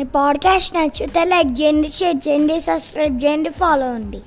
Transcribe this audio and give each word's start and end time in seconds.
మీ 0.00 0.04
podcast 0.04 0.76
నచ్చితే 0.76 1.24
like 1.24 1.60
చేయండి 1.60 1.90
share 1.90 2.28
చేయండి 2.28 2.60
సబ్స్క్రైబ్ 2.60 3.24
చేయండి 3.24 3.50
ఫాలో 3.50 3.94
అండి. 3.94 4.18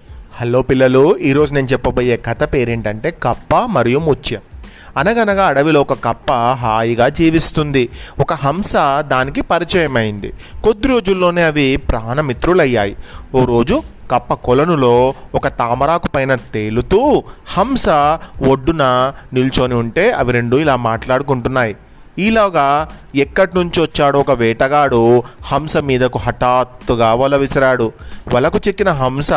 హలో 0.41 0.61
పిల్లలు 0.61 1.17
ఈరోజు 1.17 1.53
నేను 1.53 1.67
చెప్పబోయే 1.67 2.17
కథ 2.17 2.43
పేరేంటంటే 2.43 3.11
కప్ప 3.23 3.55
మరియు 3.55 3.99
ముత్యం. 3.99 4.41
అనగనగా 4.97 5.45
అడవిలో 5.45 5.81
ఒక 5.81 5.93
కప్ప 5.93 6.33
హాయిగా 6.51 7.09
జీవిస్తుంది. 7.09 7.89
ఒక 8.19 8.33
హంస 8.33 8.73
దానికి 8.99 9.41
పరిచయమైంది. 9.41 10.33
కొద్ది 10.63 10.87
రోజుల్లోనే 10.87 11.43
అవి 11.43 11.77
ప్రాణమిత్రులయ్యాయి. 11.77 12.95
ఓ 13.35 13.45
రోజు 13.45 13.81
కప్ప 14.11 14.33
కొలనులో 14.33 15.13
ఒక 15.35 15.47
తామరాకు 15.47 16.07
పైన 16.07 16.35
తేలుతూ 16.35 17.23
హంస 17.57 17.89
ఒడ్డున 18.49 19.13
నిల్చొని 19.33 19.73
ఉంటే 19.73 20.11
అవి 20.11 20.31
రెండు 20.31 20.55
ఇలా 20.55 20.75
మాట్లాడుకుంటున్నాయి. 20.75 21.75
ఈలోగా 22.19 22.87
ఎక్కడి 23.15 23.51
నుంచి 23.55 23.81
వచ్చాడో 23.81 24.19
ఒక 24.19 24.31
వేటగాడు 24.31 25.23
హంస 25.43 25.77
మీదకు 25.77 26.19
హఠాత్తుగా 26.19 27.13
వల 27.13 27.35
విసిరాడు. 27.35 27.91
వలకు 28.33 28.59
చెక్కిన 28.67 28.89
హంస 28.89 29.31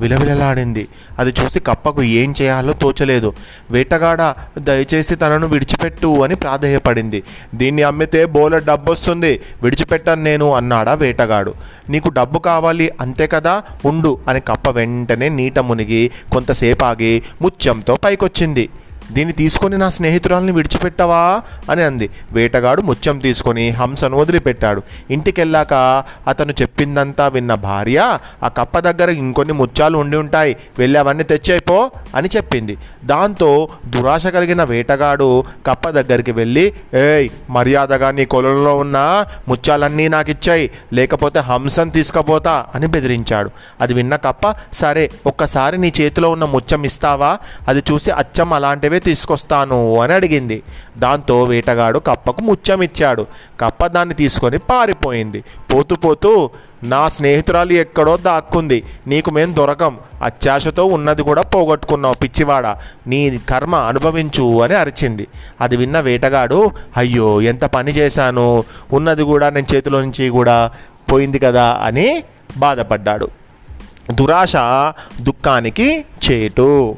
విలవిలలాడింది. 0.00 0.88
అది 1.18 1.34
చూసి 1.44 1.60
కప్పకు 1.60 2.02
ఏం 2.02 2.34
చేయాలో 2.42 2.72
తోచలేదు. 2.72 3.32
వేటగాడ 3.70 4.34
దయచేసి 4.58 5.14
తనను 5.14 5.46
విడిచిపెట్టు 5.46 6.24
అని 6.24 6.34
ప్రాధేయపడింది. 6.34 7.22
దీన్ని 7.54 7.82
అమ్మితే 7.82 8.24
బోల 8.24 8.58
డబ్బు 8.58 8.92
వస్తుంది 8.92 9.40
విడిచిపెట్టాను 9.62 10.22
నేను 10.22 10.54
అన్నాడా 10.54 10.94
వేటగాడు. 10.94 11.54
నీకు 11.88 12.08
డబ్బు 12.08 12.38
కావాలి 12.38 12.90
అంతే 13.00 13.26
కదా? 13.26 13.62
ఉండు 13.84 14.18
అని 14.28 14.40
కప్ప 14.40 14.70
వెంటనే 14.70 15.28
నీట 15.28 15.58
మునిగి 15.58 16.10
కొంతసేపు 16.32 16.84
ఆగి 16.84 17.22
ముత్యంతో 17.42 17.96
పైకొచ్చింది. 18.04 18.68
దీన్ని 19.12 19.32
తీసుకొని 19.32 19.78
నా 19.78 19.90
స్నేహితురాల్ని 19.90 20.52
విడిచిపెట్టవా? 20.52 21.42
అని 21.70 21.82
అంది. 21.82 22.10
వేటగాడు 22.32 22.82
ముత్యం 22.82 23.18
తీసుకొని 23.18 23.70
హంసను 23.70 24.18
వదిలిపెట్టాడు. 24.18 24.82
ఇంటికెళ్ళాక 25.10 26.04
అతను 26.28 26.52
చెప్పిందంతా 26.52 27.28
విన్న 27.28 27.54
భార్య 27.54 28.18
ఆ 28.42 28.48
కప్ప 28.48 28.78
దగ్గర 28.78 29.10
ఇంకొన్ని 29.10 29.54
ముత్యాలు 29.54 29.98
ఉండి 29.98 30.16
ఉంటాయి. 30.16 30.56
వెళ్ళి 30.78 30.98
అవన్నీ 30.98 31.22
తెచ్చేపో 31.22 31.90
అని 32.14 32.28
చెప్పింది. 32.36 32.78
దాంతో 33.04 33.68
దురాశ 33.86 34.26
కలిగిన 34.26 34.64
వేటగాడు 34.64 35.44
కప్ప 35.66 35.90
దగ్గరికి 35.90 36.32
వెళ్ళి 36.32 36.72
ఏయ్ 36.94 37.28
మర్యాదగా 37.50 38.10
నీ 38.10 38.24
కొలంలో 38.24 38.76
ఉన్న 38.76 39.26
ముత్యాలన్నీ 39.48 40.08
నాకు 40.08 40.30
ఇచ్చాయి 40.30 40.70
లేకపోతే 40.92 41.38
హంసను 41.40 41.90
తీసుకుపోతా 41.90 42.66
అని 42.74 42.86
బెదిరించాడు. 42.86 43.50
అది 43.80 43.94
విన్న 43.94 44.16
కప్ప 44.16 44.54
సరే 44.72 45.10
ఒక్కసారి 45.26 45.78
నీ 45.78 45.92
చేతిలో 46.00 46.30
ఉన్న 46.30 46.44
ముత్యం 46.44 46.84
ఇస్తావా? 46.84 47.38
అది 47.68 47.82
చూసి 47.92 48.10
అచ్చం 48.10 48.52
అలాంటివి 48.52 48.95
తీసుకొస్తాను 49.00 49.98
అని 49.98 50.12
అడిగింది. 50.12 50.62
దాంతో 50.98 51.42
వేటగాడు 51.42 51.98
కప్పకు 51.98 52.40
ముత్యం 52.40 52.82
ఇచ్చాడు 52.82 53.26
కప్ప 53.60 53.86
దాన్ని 53.86 54.14
తీసుకొని 54.14 54.58
పారిపోయింది. 54.58 55.44
పోతూ 55.74 55.96
పోతూ 55.96 56.50
నా 56.84 57.08
స్నేహితురాలు 57.08 57.72
ఎక్కడో 57.72 58.16
దాక్కుంది. 58.16 58.82
నీకు 59.06 59.30
మేం 59.30 59.56
దొరకం. 59.56 59.98
అత్యాశతో 60.22 60.84
ఉన్నది 60.84 61.22
కూడా 61.22 61.42
పోగొట్టుకున్నావు 61.42 62.14
పిచ్చివాడ. 62.14 62.76
నీ 63.06 63.40
కర్మ 63.48 63.74
అనుభవించు 63.74 64.62
అని 64.62 64.74
అరిచింది. 64.74 65.26
అది 65.60 65.76
విన్న 65.76 66.00
వేటగాడు 66.00 66.70
అయ్యో 66.96 67.40
ఎంత 67.40 67.64
పని 67.64 67.92
చేశాను. 67.92 68.64
ఉన్నది 68.92 69.22
కూడా 69.22 69.50
నేను 69.50 69.74
చేతిలో 69.74 70.00
నుంచి 70.00 70.28
కూడా 70.28 70.70
పోయింది 71.12 71.38
కదా 71.38 71.80
అని 71.82 72.24
బాధపడ్డాడు. 72.56 73.28
దురాశ 74.10 74.56
దుఃఖానికి 75.20 76.04
చేటు. 76.30 76.96